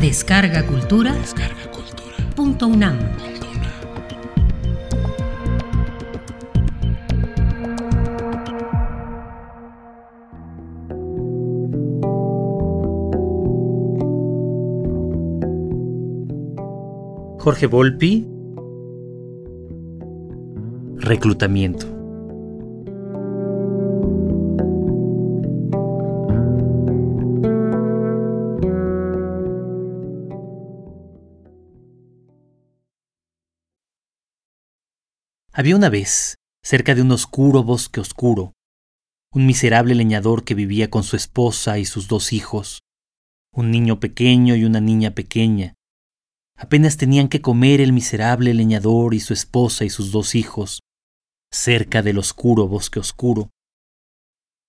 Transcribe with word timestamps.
Descarga 0.00 0.64
Cultura. 0.64 1.12
Descarga 1.12 1.70
Cultura. 1.70 2.14
Punto 2.34 2.68
UNAM. 2.68 2.98
Punto 2.98 3.46
UNAM. 3.50 3.72
Jorge 17.38 17.66
Volpi. 17.66 18.26
Reclutamiento. 20.96 21.97
Había 35.58 35.74
una 35.74 35.88
vez, 35.88 36.36
cerca 36.62 36.94
de 36.94 37.02
un 37.02 37.10
oscuro 37.10 37.64
bosque 37.64 37.98
oscuro, 37.98 38.52
un 39.34 39.44
miserable 39.44 39.96
leñador 39.96 40.44
que 40.44 40.54
vivía 40.54 40.88
con 40.88 41.02
su 41.02 41.16
esposa 41.16 41.80
y 41.80 41.84
sus 41.84 42.06
dos 42.06 42.32
hijos, 42.32 42.84
un 43.52 43.72
niño 43.72 43.98
pequeño 43.98 44.54
y 44.54 44.64
una 44.64 44.80
niña 44.80 45.16
pequeña. 45.16 45.74
Apenas 46.56 46.96
tenían 46.96 47.26
que 47.26 47.40
comer 47.40 47.80
el 47.80 47.92
miserable 47.92 48.54
leñador 48.54 49.14
y 49.14 49.18
su 49.18 49.32
esposa 49.32 49.84
y 49.84 49.90
sus 49.90 50.12
dos 50.12 50.36
hijos, 50.36 50.82
cerca 51.52 52.02
del 52.02 52.18
oscuro 52.18 52.68
bosque 52.68 53.00
oscuro. 53.00 53.50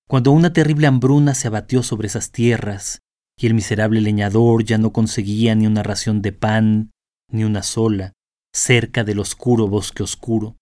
Cuando 0.07 0.31
una 0.31 0.53
terrible 0.53 0.87
hambruna 0.87 1.35
se 1.35 1.48
abatió 1.48 1.84
sobre 1.84 2.07
esas 2.07 2.31
tierras, 2.31 3.03
y 3.37 3.45
el 3.45 3.53
miserable 3.53 4.01
leñador 4.01 4.63
ya 4.63 4.79
no 4.79 4.91
conseguía 4.91 5.54
ni 5.54 5.67
una 5.67 5.84
ración 5.84 6.23
de 6.23 6.32
pan, 6.32 6.90
ni 7.32 7.43
una 7.43 7.62
sola, 7.62 8.13
cerca 8.51 9.04
del 9.04 9.20
oscuro 9.20 9.67
bosque 9.67 10.01
oscuro, 10.01 10.55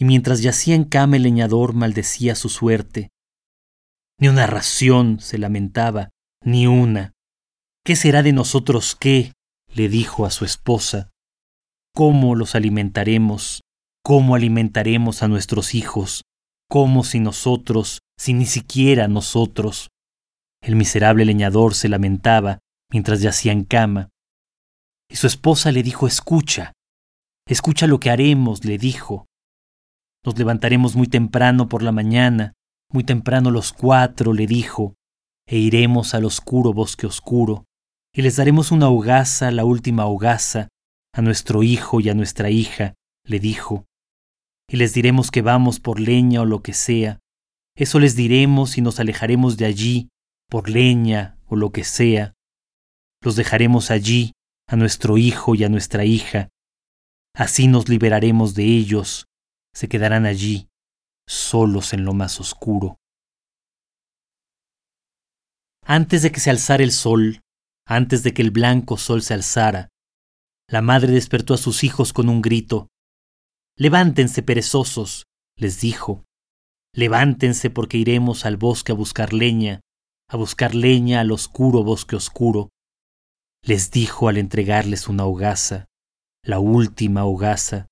y 0.00 0.04
mientras 0.04 0.42
yacía 0.42 0.76
en 0.76 0.84
cama 0.84 1.16
el 1.16 1.24
leñador 1.24 1.74
maldecía 1.74 2.36
su 2.36 2.48
suerte. 2.48 3.10
Ni 4.20 4.28
una 4.28 4.46
ración, 4.46 5.18
se 5.18 5.38
lamentaba, 5.38 6.10
ni 6.44 6.68
una. 6.68 7.14
¿Qué 7.84 7.96
será 7.96 8.22
de 8.22 8.32
nosotros 8.32 8.94
qué? 8.94 9.32
le 9.74 9.88
dijo 9.88 10.24
a 10.24 10.30
su 10.30 10.44
esposa. 10.44 11.10
¿Cómo 11.94 12.36
los 12.36 12.54
alimentaremos? 12.54 13.62
¿Cómo 14.04 14.36
alimentaremos 14.36 15.24
a 15.24 15.28
nuestros 15.28 15.74
hijos? 15.74 16.22
¿Cómo 16.70 17.02
si 17.02 17.18
nosotros, 17.18 18.00
si 18.16 18.34
ni 18.34 18.46
siquiera 18.46 19.08
nosotros? 19.08 19.88
El 20.62 20.76
miserable 20.76 21.24
leñador 21.24 21.74
se 21.74 21.88
lamentaba 21.88 22.60
mientras 22.90 23.20
yacía 23.20 23.50
en 23.50 23.64
cama. 23.64 24.10
Y 25.10 25.16
su 25.16 25.26
esposa 25.26 25.72
le 25.72 25.82
dijo, 25.82 26.06
escucha, 26.06 26.72
escucha 27.48 27.88
lo 27.88 27.98
que 27.98 28.10
haremos, 28.10 28.64
le 28.64 28.78
dijo. 28.78 29.26
Nos 30.28 30.36
levantaremos 30.36 30.94
muy 30.94 31.06
temprano 31.06 31.70
por 31.70 31.82
la 31.82 31.90
mañana, 31.90 32.52
muy 32.92 33.02
temprano 33.02 33.50
los 33.50 33.72
cuatro, 33.72 34.34
le 34.34 34.46
dijo, 34.46 34.94
e 35.46 35.56
iremos 35.56 36.12
al 36.12 36.26
oscuro 36.26 36.74
bosque 36.74 37.06
oscuro, 37.06 37.64
y 38.12 38.20
les 38.20 38.36
daremos 38.36 38.70
una 38.70 38.90
hogaza, 38.90 39.50
la 39.50 39.64
última 39.64 40.04
hogaza, 40.04 40.68
a 41.14 41.22
nuestro 41.22 41.62
hijo 41.62 42.00
y 42.00 42.10
a 42.10 42.14
nuestra 42.14 42.50
hija, 42.50 42.92
le 43.24 43.40
dijo, 43.40 43.86
y 44.70 44.76
les 44.76 44.92
diremos 44.92 45.30
que 45.30 45.40
vamos 45.40 45.80
por 45.80 45.98
leña 45.98 46.42
o 46.42 46.44
lo 46.44 46.60
que 46.62 46.74
sea, 46.74 47.20
eso 47.74 47.98
les 47.98 48.14
diremos 48.14 48.76
y 48.76 48.82
nos 48.82 49.00
alejaremos 49.00 49.56
de 49.56 49.64
allí, 49.64 50.10
por 50.50 50.68
leña 50.68 51.38
o 51.46 51.56
lo 51.56 51.72
que 51.72 51.84
sea. 51.84 52.34
Los 53.22 53.34
dejaremos 53.34 53.90
allí, 53.90 54.32
a 54.68 54.76
nuestro 54.76 55.16
hijo 55.16 55.54
y 55.54 55.64
a 55.64 55.70
nuestra 55.70 56.04
hija. 56.04 56.50
Así 57.34 57.66
nos 57.66 57.88
liberaremos 57.88 58.54
de 58.54 58.64
ellos, 58.64 59.27
se 59.78 59.88
quedarán 59.88 60.26
allí, 60.26 60.68
solos 61.28 61.92
en 61.92 62.04
lo 62.04 62.12
más 62.12 62.40
oscuro. 62.40 62.96
Antes 65.84 66.22
de 66.22 66.32
que 66.32 66.40
se 66.40 66.50
alzara 66.50 66.82
el 66.82 66.90
sol, 66.90 67.42
antes 67.86 68.24
de 68.24 68.34
que 68.34 68.42
el 68.42 68.50
blanco 68.50 68.96
sol 68.96 69.22
se 69.22 69.34
alzara, 69.34 69.88
la 70.68 70.82
madre 70.82 71.12
despertó 71.12 71.54
a 71.54 71.58
sus 71.58 71.84
hijos 71.84 72.12
con 72.12 72.28
un 72.28 72.42
grito. 72.42 72.88
Levántense, 73.76 74.42
perezosos, 74.42 75.26
les 75.56 75.80
dijo. 75.80 76.24
Levántense 76.92 77.70
porque 77.70 77.98
iremos 77.98 78.46
al 78.46 78.56
bosque 78.56 78.90
a 78.90 78.96
buscar 78.96 79.32
leña, 79.32 79.80
a 80.28 80.36
buscar 80.36 80.74
leña 80.74 81.20
al 81.20 81.30
oscuro 81.30 81.84
bosque 81.84 82.16
oscuro. 82.16 82.70
Les 83.62 83.92
dijo 83.92 84.28
al 84.28 84.38
entregarles 84.38 85.06
una 85.06 85.24
hogaza, 85.24 85.86
la 86.42 86.58
última 86.58 87.24
hogaza. 87.24 87.87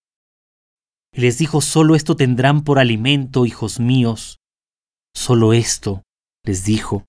Y 1.17 1.23
les 1.23 1.39
dijo, 1.39 1.63
solo 1.63 1.95
esto 1.95 2.15
tendrán 2.15 2.63
por 2.63 2.79
alimento, 2.79 3.47
hijos 3.47 3.81
míos. 3.81 4.39
Solo 5.15 5.55
esto, 5.55 6.03
les 6.45 6.65
dijo. 6.65 7.07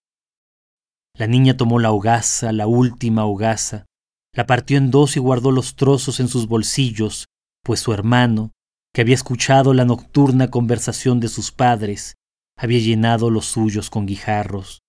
La 1.13 1.27
niña 1.27 1.57
tomó 1.57 1.77
la 1.77 1.91
hogaza, 1.91 2.53
la 2.53 2.67
última 2.67 3.25
hogaza, 3.25 3.85
la 4.33 4.45
partió 4.45 4.77
en 4.77 4.91
dos 4.91 5.17
y 5.17 5.19
guardó 5.19 5.51
los 5.51 5.75
trozos 5.75 6.21
en 6.21 6.29
sus 6.29 6.47
bolsillos, 6.47 7.25
pues 7.65 7.81
su 7.81 7.91
hermano, 7.91 8.51
que 8.93 9.01
había 9.01 9.15
escuchado 9.15 9.73
la 9.73 9.83
nocturna 9.83 10.49
conversación 10.49 11.19
de 11.19 11.27
sus 11.27 11.51
padres, 11.51 12.15
había 12.57 12.79
llenado 12.79 13.29
los 13.29 13.47
suyos 13.47 13.89
con 13.89 14.05
guijarros. 14.05 14.83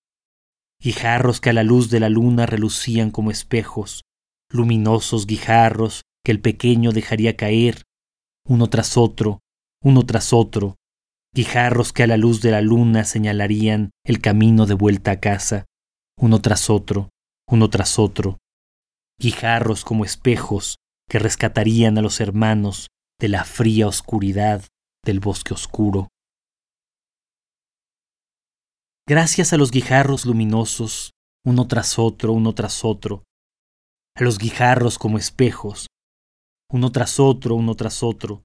Guijarros 0.80 1.40
que 1.40 1.50
a 1.50 1.54
la 1.54 1.64
luz 1.64 1.90
de 1.90 1.98
la 1.98 2.08
luna 2.08 2.46
relucían 2.46 3.10
como 3.10 3.32
espejos, 3.32 4.02
luminosos 4.48 5.26
guijarros 5.26 6.02
que 6.24 6.30
el 6.30 6.40
pequeño 6.40 6.92
dejaría 6.92 7.36
caer, 7.36 7.82
uno 8.48 8.68
tras 8.68 8.96
otro, 8.96 9.40
uno 9.84 10.06
tras 10.06 10.32
otro, 10.32 10.76
guijarros 11.34 11.92
que 11.92 12.04
a 12.04 12.06
la 12.06 12.16
luz 12.16 12.40
de 12.40 12.50
la 12.50 12.62
luna 12.62 13.04
señalarían 13.04 13.90
el 14.04 14.20
camino 14.20 14.64
de 14.64 14.74
vuelta 14.74 15.12
a 15.12 15.20
casa, 15.20 15.66
uno 16.18 16.40
tras 16.40 16.70
otro, 16.70 17.10
uno 17.46 17.68
tras 17.68 17.98
otro, 17.98 18.38
guijarros 19.20 19.84
como 19.84 20.04
espejos 20.04 20.76
que 21.08 21.18
rescatarían 21.18 21.98
a 21.98 22.02
los 22.02 22.20
hermanos 22.20 22.88
de 23.20 23.28
la 23.28 23.44
fría 23.44 23.86
oscuridad 23.86 24.64
del 25.04 25.20
bosque 25.20 25.52
oscuro. 25.52 26.08
Gracias 29.06 29.52
a 29.52 29.56
los 29.56 29.70
guijarros 29.70 30.24
luminosos, 30.24 31.12
uno 31.44 31.66
tras 31.66 31.98
otro, 31.98 32.32
uno 32.32 32.54
tras 32.54 32.84
otro, 32.84 33.24
a 34.16 34.22
los 34.22 34.38
guijarros 34.38 34.98
como 34.98 35.18
espejos, 35.18 35.86
uno 36.70 36.92
tras 36.92 37.18
otro, 37.18 37.54
uno 37.54 37.74
tras 37.74 38.02
otro, 38.02 38.44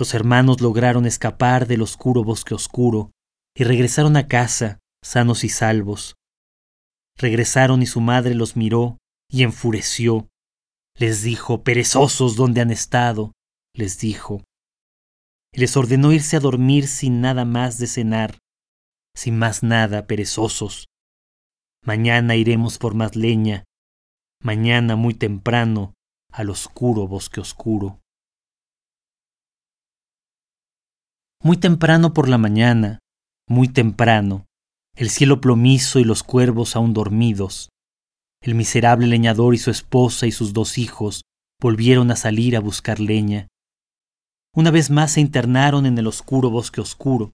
los 0.00 0.14
hermanos 0.14 0.62
lograron 0.62 1.04
escapar 1.04 1.66
del 1.66 1.82
oscuro 1.82 2.24
bosque 2.24 2.54
oscuro 2.54 3.10
y 3.54 3.64
regresaron 3.64 4.16
a 4.16 4.28
casa, 4.28 4.78
sanos 5.04 5.44
y 5.44 5.50
salvos. 5.50 6.14
Regresaron 7.18 7.82
y 7.82 7.86
su 7.86 8.00
madre 8.00 8.34
los 8.34 8.56
miró 8.56 8.96
y 9.30 9.42
enfureció. 9.42 10.28
Les 10.96 11.22
dijo, 11.22 11.62
perezosos, 11.62 12.34
¿dónde 12.34 12.62
han 12.62 12.70
estado? 12.70 13.32
les 13.74 13.98
dijo. 13.98 14.42
Y 15.52 15.60
les 15.60 15.76
ordenó 15.76 16.12
irse 16.12 16.36
a 16.36 16.40
dormir 16.40 16.88
sin 16.88 17.20
nada 17.20 17.44
más 17.44 17.76
de 17.76 17.86
cenar, 17.86 18.38
sin 19.14 19.36
más 19.36 19.62
nada, 19.62 20.06
perezosos. 20.06 20.86
Mañana 21.84 22.36
iremos 22.36 22.78
por 22.78 22.94
más 22.94 23.16
leña, 23.16 23.64
mañana 24.42 24.96
muy 24.96 25.12
temprano, 25.12 25.92
al 26.32 26.50
oscuro 26.50 27.06
bosque 27.06 27.40
oscuro. 27.40 28.00
Muy 31.42 31.56
temprano 31.56 32.12
por 32.12 32.28
la 32.28 32.38
mañana, 32.38 32.98
muy 33.48 33.68
temprano, 33.68 34.46
el 34.94 35.10
cielo 35.10 35.40
plomizo 35.40 35.98
y 35.98 36.04
los 36.04 36.22
cuervos 36.22 36.76
aún 36.76 36.92
dormidos, 36.92 37.70
el 38.42 38.54
miserable 38.54 39.06
leñador 39.06 39.54
y 39.54 39.58
su 39.58 39.70
esposa 39.70 40.26
y 40.26 40.32
sus 40.32 40.52
dos 40.52 40.78
hijos 40.78 41.22
volvieron 41.60 42.10
a 42.10 42.16
salir 42.16 42.56
a 42.56 42.60
buscar 42.60 43.00
leña. 43.00 43.48
Una 44.54 44.70
vez 44.70 44.90
más 44.90 45.12
se 45.12 45.20
internaron 45.20 45.86
en 45.86 45.96
el 45.98 46.06
oscuro 46.06 46.50
bosque 46.50 46.80
oscuro, 46.80 47.32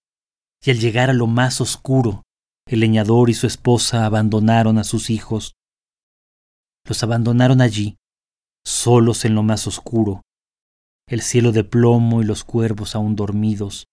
y 0.64 0.70
al 0.70 0.78
llegar 0.78 1.10
a 1.10 1.14
lo 1.14 1.26
más 1.26 1.60
oscuro, 1.60 2.22
el 2.66 2.80
leñador 2.80 3.30
y 3.30 3.34
su 3.34 3.46
esposa 3.46 4.04
abandonaron 4.04 4.78
a 4.78 4.84
sus 4.84 5.10
hijos. 5.10 5.54
Los 6.84 7.02
abandonaron 7.02 7.60
allí, 7.60 7.96
solos 8.66 9.24
en 9.24 9.36
lo 9.36 9.44
más 9.44 9.68
oscuro, 9.68 10.22
el 11.08 11.22
cielo 11.22 11.52
de 11.52 11.62
plomo 11.62 12.20
y 12.20 12.24
los 12.24 12.42
cuervos 12.42 12.96
aún 12.96 13.14
dormidos. 13.14 13.86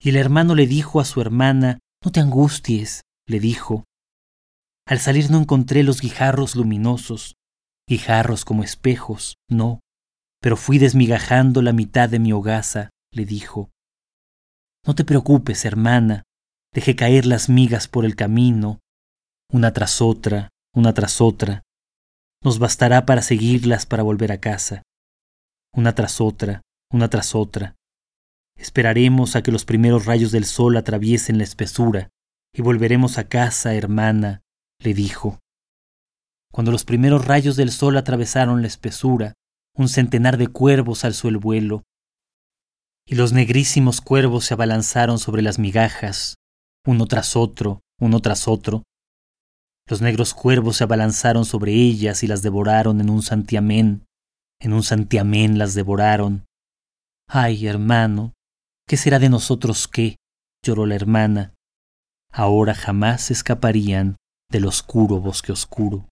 Y 0.00 0.08
el 0.08 0.16
hermano 0.16 0.56
le 0.56 0.66
dijo 0.66 1.00
a 1.00 1.04
su 1.04 1.20
hermana, 1.20 1.78
No 2.04 2.10
te 2.10 2.18
angusties, 2.18 3.02
le 3.28 3.38
dijo. 3.38 3.84
Al 4.84 4.98
salir 4.98 5.30
no 5.30 5.38
encontré 5.38 5.84
los 5.84 6.00
guijarros 6.00 6.56
luminosos, 6.56 7.36
guijarros 7.88 8.44
como 8.44 8.64
espejos, 8.64 9.36
no, 9.48 9.78
pero 10.40 10.56
fui 10.56 10.78
desmigajando 10.78 11.62
la 11.62 11.72
mitad 11.72 12.08
de 12.08 12.18
mi 12.18 12.32
hogaza, 12.32 12.90
le 13.12 13.24
dijo. 13.24 13.70
No 14.84 14.96
te 14.96 15.04
preocupes, 15.04 15.64
hermana, 15.64 16.24
dejé 16.74 16.96
caer 16.96 17.26
las 17.26 17.48
migas 17.48 17.86
por 17.86 18.04
el 18.04 18.16
camino. 18.16 18.80
una 19.52 19.72
tras 19.72 20.00
otra, 20.00 20.48
una 20.74 20.94
tras 20.94 21.20
otra. 21.20 21.62
Nos 22.44 22.58
bastará 22.58 23.06
para 23.06 23.22
seguirlas 23.22 23.86
para 23.86 24.02
volver 24.02 24.32
a 24.32 24.40
casa. 24.40 24.82
Una 25.74 25.94
tras 25.94 26.20
otra, 26.20 26.62
una 26.90 27.08
tras 27.08 27.34
otra. 27.34 27.76
Esperaremos 28.56 29.36
a 29.36 29.42
que 29.42 29.52
los 29.52 29.64
primeros 29.64 30.06
rayos 30.06 30.32
del 30.32 30.44
sol 30.44 30.76
atraviesen 30.76 31.38
la 31.38 31.44
espesura 31.44 32.08
y 32.52 32.62
volveremos 32.62 33.18
a 33.18 33.28
casa, 33.28 33.74
hermana, 33.74 34.42
le 34.80 34.92
dijo. 34.92 35.38
Cuando 36.52 36.70
los 36.70 36.84
primeros 36.84 37.24
rayos 37.24 37.56
del 37.56 37.70
sol 37.70 37.96
atravesaron 37.96 38.60
la 38.60 38.68
espesura, 38.68 39.32
un 39.74 39.88
centenar 39.88 40.36
de 40.36 40.48
cuervos 40.48 41.04
alzó 41.04 41.28
el 41.28 41.38
vuelo, 41.38 41.82
y 43.06 43.14
los 43.14 43.32
negrísimos 43.32 44.00
cuervos 44.00 44.44
se 44.44 44.54
abalanzaron 44.54 45.18
sobre 45.18 45.42
las 45.42 45.58
migajas, 45.58 46.36
uno 46.86 47.06
tras 47.06 47.36
otro, 47.36 47.80
uno 47.98 48.20
tras 48.20 48.48
otro. 48.48 48.82
Los 49.88 50.00
negros 50.00 50.34
cuervos 50.34 50.76
se 50.76 50.84
abalanzaron 50.84 51.44
sobre 51.44 51.72
ellas 51.72 52.22
y 52.22 52.26
las 52.26 52.42
devoraron 52.42 53.00
en 53.00 53.10
un 53.10 53.22
santiamén, 53.22 54.04
en 54.60 54.72
un 54.72 54.82
santiamén 54.82 55.58
las 55.58 55.74
devoraron. 55.74 56.46
Ay, 57.28 57.66
hermano, 57.66 58.32
¿qué 58.86 58.96
será 58.96 59.18
de 59.18 59.28
nosotros 59.28 59.88
qué? 59.88 60.16
lloró 60.64 60.86
la 60.86 60.94
hermana. 60.94 61.54
Ahora 62.30 62.74
jamás 62.74 63.30
escaparían 63.30 64.16
del 64.50 64.66
oscuro 64.66 65.20
bosque 65.20 65.50
oscuro. 65.50 66.08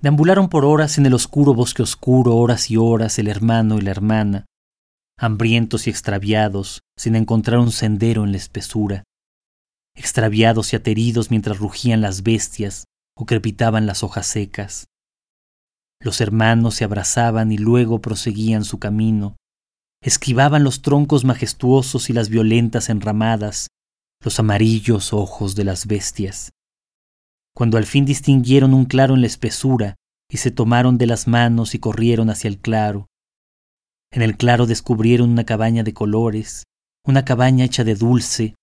Deambularon 0.00 0.48
por 0.48 0.64
horas 0.64 0.98
en 0.98 1.06
el 1.06 1.14
oscuro 1.14 1.54
bosque 1.54 1.82
oscuro, 1.82 2.36
horas 2.36 2.70
y 2.70 2.76
horas, 2.76 3.18
el 3.18 3.28
hermano 3.28 3.78
y 3.78 3.80
la 3.80 3.90
hermana, 3.90 4.44
hambrientos 5.18 5.86
y 5.86 5.90
extraviados, 5.90 6.82
sin 6.98 7.16
encontrar 7.16 7.60
un 7.60 7.72
sendero 7.72 8.24
en 8.24 8.32
la 8.32 8.36
espesura, 8.36 9.04
extraviados 9.94 10.72
y 10.72 10.76
ateridos 10.76 11.30
mientras 11.30 11.58
rugían 11.58 12.00
las 12.00 12.22
bestias 12.22 12.84
o 13.16 13.26
crepitaban 13.26 13.86
las 13.86 14.02
hojas 14.02 14.26
secas. 14.26 14.86
Los 16.00 16.20
hermanos 16.20 16.74
se 16.74 16.84
abrazaban 16.84 17.52
y 17.52 17.58
luego 17.58 18.00
proseguían 18.00 18.64
su 18.64 18.78
camino, 18.78 19.36
esquivaban 20.02 20.64
los 20.64 20.82
troncos 20.82 21.24
majestuosos 21.24 22.10
y 22.10 22.12
las 22.12 22.28
violentas 22.28 22.90
enramadas, 22.90 23.68
los 24.22 24.38
amarillos 24.38 25.12
ojos 25.12 25.54
de 25.54 25.64
las 25.64 25.86
bestias 25.86 26.50
cuando 27.54 27.78
al 27.78 27.86
fin 27.86 28.04
distinguieron 28.04 28.74
un 28.74 28.84
claro 28.84 29.14
en 29.14 29.20
la 29.20 29.28
espesura 29.28 29.94
y 30.28 30.38
se 30.38 30.50
tomaron 30.50 30.98
de 30.98 31.06
las 31.06 31.28
manos 31.28 31.74
y 31.74 31.78
corrieron 31.78 32.28
hacia 32.28 32.48
el 32.48 32.58
claro. 32.58 33.06
En 34.10 34.22
el 34.22 34.36
claro 34.36 34.66
descubrieron 34.66 35.30
una 35.30 35.44
cabaña 35.44 35.84
de 35.84 35.94
colores, 35.94 36.64
una 37.06 37.24
cabaña 37.24 37.64
hecha 37.64 37.84
de 37.84 37.94
dulce, 37.94 38.54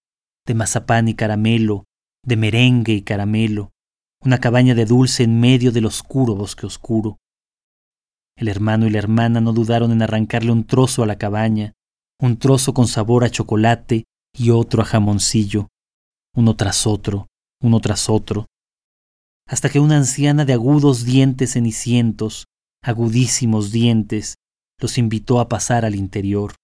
de 0.51 0.55
mazapán 0.55 1.07
y 1.07 1.13
caramelo, 1.13 1.85
de 2.25 2.35
merengue 2.35 2.91
y 2.91 3.03
caramelo, 3.03 3.71
una 4.21 4.39
cabaña 4.39 4.75
de 4.75 4.83
dulce 4.83 5.23
en 5.23 5.39
medio 5.39 5.71
del 5.71 5.85
oscuro 5.85 6.35
bosque 6.35 6.65
oscuro. 6.65 7.19
El 8.35 8.49
hermano 8.49 8.85
y 8.85 8.89
la 8.89 8.97
hermana 8.97 9.39
no 9.39 9.53
dudaron 9.53 9.93
en 9.93 10.01
arrancarle 10.01 10.51
un 10.51 10.65
trozo 10.65 11.03
a 11.03 11.05
la 11.05 11.17
cabaña, 11.17 11.71
un 12.19 12.37
trozo 12.37 12.73
con 12.73 12.89
sabor 12.89 13.23
a 13.23 13.29
chocolate 13.29 14.03
y 14.37 14.49
otro 14.49 14.81
a 14.81 14.85
jamoncillo, 14.85 15.69
uno 16.35 16.57
tras 16.57 16.85
otro, 16.85 17.27
uno 17.63 17.79
tras 17.79 18.09
otro, 18.09 18.47
hasta 19.47 19.69
que 19.69 19.79
una 19.79 19.95
anciana 19.95 20.43
de 20.43 20.51
agudos 20.51 21.05
dientes 21.05 21.53
cenicientos, 21.53 22.47
agudísimos 22.83 23.71
dientes, 23.71 24.35
los 24.81 24.97
invitó 24.97 25.39
a 25.39 25.47
pasar 25.47 25.85
al 25.85 25.95
interior. 25.95 26.55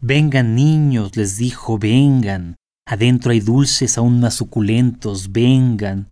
Vengan 0.00 0.54
niños, 0.54 1.16
les 1.16 1.36
dijo, 1.36 1.78
vengan, 1.78 2.56
adentro 2.86 3.32
hay 3.32 3.40
dulces 3.40 3.98
aún 3.98 4.20
más 4.20 4.34
suculentos, 4.34 5.32
vengan. 5.32 6.10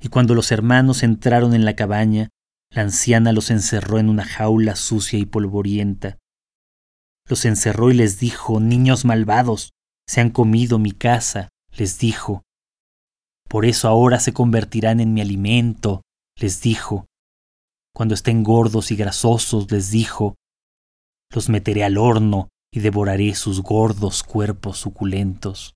Y 0.00 0.08
cuando 0.08 0.34
los 0.34 0.50
hermanos 0.50 1.02
entraron 1.02 1.54
en 1.54 1.64
la 1.64 1.76
cabaña, 1.76 2.30
la 2.70 2.82
anciana 2.82 3.32
los 3.32 3.50
encerró 3.50 3.98
en 3.98 4.08
una 4.08 4.24
jaula 4.24 4.74
sucia 4.74 5.18
y 5.18 5.24
polvorienta. 5.24 6.18
Los 7.28 7.44
encerró 7.44 7.90
y 7.90 7.94
les 7.94 8.18
dijo, 8.18 8.60
Niños 8.60 9.04
malvados, 9.04 9.70
se 10.08 10.20
han 10.20 10.30
comido 10.30 10.78
mi 10.78 10.92
casa, 10.92 11.48
les 11.76 11.98
dijo, 11.98 12.42
por 13.48 13.64
eso 13.64 13.88
ahora 13.88 14.18
se 14.18 14.32
convertirán 14.32 15.00
en 15.00 15.14
mi 15.14 15.20
alimento, 15.20 16.02
les 16.36 16.60
dijo. 16.60 17.06
Cuando 17.94 18.14
estén 18.14 18.42
gordos 18.42 18.90
y 18.90 18.96
grasosos, 18.96 19.70
les 19.70 19.90
dijo, 19.90 20.34
los 21.32 21.48
meteré 21.48 21.84
al 21.84 21.96
horno 21.96 22.48
y 22.72 22.80
devoraré 22.80 23.34
sus 23.34 23.62
gordos 23.62 24.22
cuerpos 24.22 24.78
suculentos. 24.78 25.74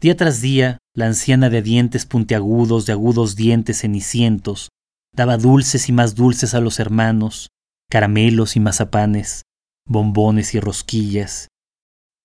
Día 0.00 0.16
tras 0.16 0.40
día, 0.40 0.78
la 0.94 1.06
anciana 1.06 1.48
de 1.48 1.62
dientes 1.62 2.04
puntiagudos, 2.04 2.86
de 2.86 2.92
agudos 2.92 3.34
dientes 3.34 3.80
cenicientos, 3.80 4.68
daba 5.14 5.38
dulces 5.38 5.88
y 5.88 5.92
más 5.92 6.14
dulces 6.14 6.54
a 6.54 6.60
los 6.60 6.78
hermanos, 6.78 7.48
caramelos 7.90 8.56
y 8.56 8.60
mazapanes, 8.60 9.42
bombones 9.86 10.54
y 10.54 10.60
rosquillas. 10.60 11.48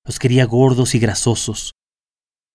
Los 0.05 0.19
quería 0.19 0.45
gordos 0.45 0.95
y 0.95 0.99
grasosos, 0.99 1.71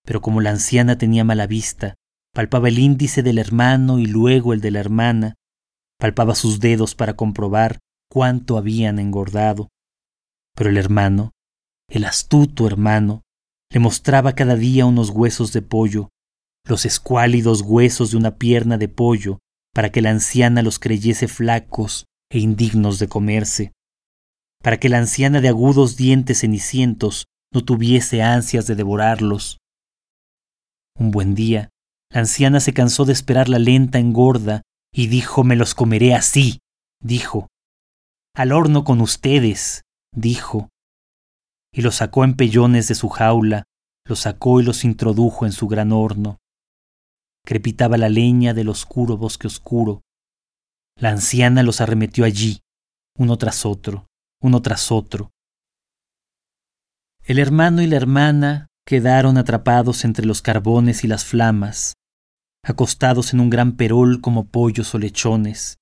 pero 0.04 0.20
como 0.20 0.40
la 0.40 0.50
anciana 0.50 0.98
tenía 0.98 1.24
mala 1.24 1.46
vista, 1.46 1.94
palpaba 2.34 2.68
el 2.68 2.78
índice 2.78 3.22
del 3.22 3.38
hermano 3.38 3.98
y 3.98 4.06
luego 4.06 4.52
el 4.52 4.60
de 4.60 4.70
la 4.70 4.80
hermana, 4.80 5.34
palpaba 5.98 6.34
sus 6.34 6.60
dedos 6.60 6.94
para 6.94 7.16
comprobar 7.16 7.78
cuánto 8.10 8.58
habían 8.58 8.98
engordado. 8.98 9.68
Pero 10.54 10.70
el 10.70 10.76
hermano, 10.76 11.32
el 11.88 12.04
astuto 12.04 12.66
hermano, 12.66 13.22
le 13.70 13.80
mostraba 13.80 14.34
cada 14.34 14.56
día 14.56 14.86
unos 14.86 15.10
huesos 15.10 15.52
de 15.52 15.62
pollo, 15.62 16.10
los 16.64 16.84
escuálidos 16.84 17.62
huesos 17.62 18.10
de 18.10 18.16
una 18.16 18.36
pierna 18.36 18.78
de 18.78 18.88
pollo, 18.88 19.38
para 19.74 19.90
que 19.90 20.00
la 20.00 20.10
anciana 20.10 20.62
los 20.62 20.78
creyese 20.78 21.28
flacos 21.28 22.06
e 22.30 22.38
indignos 22.38 22.98
de 22.98 23.08
comerse, 23.08 23.72
para 24.62 24.78
que 24.78 24.88
la 24.88 24.98
anciana 24.98 25.40
de 25.40 25.48
agudos 25.48 25.96
dientes 25.96 26.40
cenicientos 26.40 27.26
no 27.52 27.64
tuviese 27.64 28.22
ansias 28.22 28.66
de 28.66 28.74
devorarlos, 28.74 29.58
un 30.98 31.10
buen 31.10 31.34
día, 31.34 31.68
la 32.10 32.20
anciana 32.20 32.60
se 32.60 32.72
cansó 32.72 33.04
de 33.04 33.12
esperar 33.12 33.48
la 33.48 33.58
lenta 33.58 33.98
engorda 33.98 34.62
y 34.92 35.08
dijo 35.08 35.44
me 35.44 35.56
los 35.56 35.74
comeré 35.74 36.14
así, 36.14 36.60
dijo. 37.02 37.48
Al 38.36 38.52
horno 38.52 38.84
con 38.84 39.00
ustedes, 39.00 39.86
dijo. 40.14 40.68
Y 41.72 41.80
los 41.80 41.94
sacó 41.94 42.22
en 42.22 42.36
pellones 42.36 42.86
de 42.86 42.94
su 42.94 43.08
jaula, 43.08 43.64
los 44.04 44.20
sacó 44.20 44.60
y 44.60 44.62
los 44.62 44.84
introdujo 44.84 45.46
en 45.46 45.52
su 45.52 45.68
gran 45.68 45.90
horno. 45.90 46.36
Crepitaba 47.46 47.96
la 47.96 48.10
leña 48.10 48.52
del 48.52 48.68
oscuro 48.68 49.16
bosque 49.16 49.46
oscuro. 49.46 50.02
La 51.00 51.12
anciana 51.12 51.62
los 51.62 51.80
arremetió 51.80 52.26
allí, 52.26 52.60
uno 53.16 53.38
tras 53.38 53.64
otro, 53.64 54.06
uno 54.42 54.60
tras 54.60 54.92
otro. 54.92 55.30
El 57.24 57.38
hermano 57.38 57.80
y 57.80 57.86
la 57.86 57.96
hermana 57.96 58.66
quedaron 58.86 59.38
atrapados 59.38 60.04
entre 60.04 60.26
los 60.26 60.42
carbones 60.42 61.04
y 61.04 61.06
las 61.06 61.24
flamas, 61.24 61.94
acostados 62.62 63.32
en 63.32 63.40
un 63.40 63.48
gran 63.48 63.76
perol 63.76 64.20
como 64.20 64.44
pollos 64.46 64.94
o 64.94 64.98
lechones. 64.98 65.78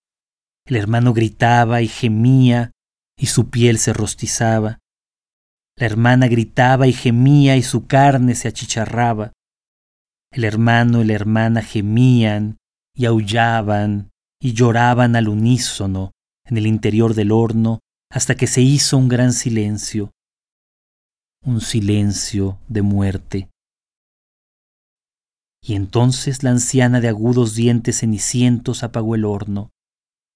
El 0.67 0.77
hermano 0.77 1.13
gritaba 1.13 1.83
y 1.83 1.89
gemía 1.89 2.73
y 3.19 3.27
su 3.27 3.51
piel 3.51 3.79
se 3.79 3.93
rostizaba. 3.93 4.79
La 5.77 5.87
hermana 5.87 6.29
gritaba 6.29 6.87
y 6.87 6.93
gemía 6.93 7.57
y 7.57 7.63
su 7.63 7.87
carne 7.87 8.35
se 8.35 8.49
achicharraba. 8.49 9.33
El 10.31 10.45
hermano 10.45 11.03
y 11.03 11.05
la 11.07 11.15
hermana 11.15 11.63
gemían 11.63 12.57
y 12.95 13.07
aullaban 13.07 14.11
y 14.41 14.53
lloraban 14.53 15.17
al 15.17 15.29
unísono 15.29 16.13
en 16.45 16.57
el 16.57 16.67
interior 16.67 17.15
del 17.15 17.33
horno 17.33 17.81
hasta 18.11 18.35
que 18.35 18.47
se 18.47 18.63
hizo 18.63 18.97
un 18.97 19.09
gran 19.09 19.33
silencio 19.33 20.15
un 21.45 21.61
silencio 21.61 22.59
de 22.69 22.83
muerte. 22.83 23.51
Y 25.63 25.75
entonces 25.75 26.43
la 26.43 26.51
anciana 26.51 27.01
de 27.01 27.09
agudos 27.09 27.55
dientes 27.55 28.01
cenicientos 28.01 28.83
apagó 28.83 29.15
el 29.15 29.25
horno, 29.25 29.71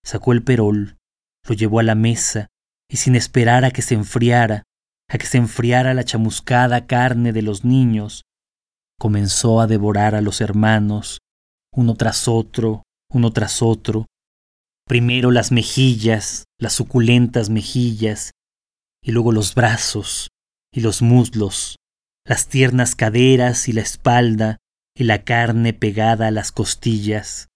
sacó 0.04 0.32
el 0.32 0.42
perol, 0.42 0.96
lo 1.46 1.54
llevó 1.54 1.80
a 1.80 1.82
la 1.82 1.94
mesa 1.94 2.48
y 2.90 2.96
sin 2.96 3.16
esperar 3.16 3.64
a 3.64 3.70
que 3.70 3.82
se 3.82 3.94
enfriara, 3.94 4.64
a 5.08 5.18
que 5.18 5.26
se 5.26 5.38
enfriara 5.38 5.94
la 5.94 6.04
chamuscada 6.04 6.86
carne 6.86 7.32
de 7.32 7.42
los 7.42 7.64
niños, 7.64 8.24
comenzó 8.98 9.60
a 9.60 9.66
devorar 9.66 10.14
a 10.14 10.20
los 10.20 10.40
hermanos, 10.40 11.18
uno 11.72 11.94
tras 11.94 12.28
otro, 12.28 12.82
uno 13.10 13.32
tras 13.32 13.62
otro, 13.62 14.06
primero 14.86 15.30
las 15.30 15.52
mejillas, 15.52 16.44
las 16.58 16.72
suculentas 16.72 17.50
mejillas, 17.50 18.32
y 19.02 19.12
luego 19.12 19.32
los 19.32 19.54
brazos, 19.54 20.28
y 20.72 20.80
los 20.80 21.02
muslos, 21.02 21.76
las 22.26 22.48
tiernas 22.48 22.94
caderas 22.94 23.68
y 23.68 23.72
la 23.72 23.80
espalda 23.80 24.58
y 24.94 25.04
la 25.04 25.24
carne 25.24 25.72
pegada 25.72 26.26
a 26.26 26.30
las 26.30 26.52
costillas. 26.52 27.48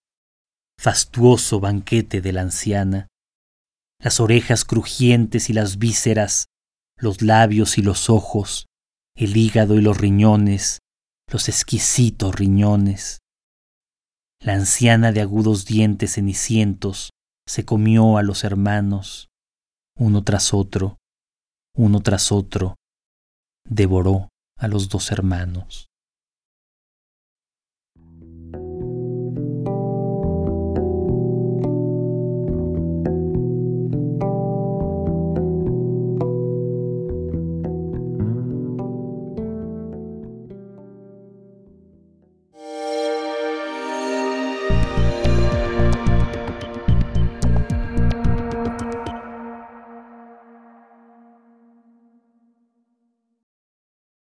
Fastuoso 0.83 1.61
banquete 1.61 2.19
de 2.19 2.33
la 2.33 2.41
anciana. 2.41 3.07
Las 4.01 4.19
orejas 4.19 4.65
crujientes 4.65 5.49
y 5.49 5.53
las 5.53 5.77
vísceras, 5.77 6.47
los 6.97 7.21
labios 7.21 7.77
y 7.77 7.81
los 7.81 8.09
ojos, 8.09 8.65
el 9.15 9.37
hígado 9.37 9.75
y 9.75 9.81
los 9.81 9.97
riñones, 9.97 10.79
los 11.31 11.47
exquisitos 11.47 12.35
riñones. 12.35 13.19
La 14.41 14.55
anciana 14.55 15.13
de 15.13 15.21
agudos 15.21 15.63
dientes 15.63 16.15
cenicientos 16.15 17.11
se 17.47 17.63
comió 17.63 18.17
a 18.17 18.21
los 18.21 18.43
hermanos, 18.43 19.29
uno 19.97 20.25
tras 20.25 20.53
otro, 20.53 20.97
uno 21.77 22.01
tras 22.01 22.29
otro, 22.33 22.75
devoró 23.63 24.27
a 24.57 24.67
los 24.67 24.89
dos 24.89 25.13
hermanos. 25.13 25.92